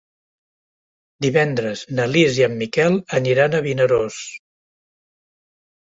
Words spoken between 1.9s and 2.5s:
na Lis i